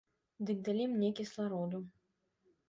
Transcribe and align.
Дык 0.47 0.63
далі 0.67 0.87
мне 0.93 1.11
кіслароду. 1.19 1.83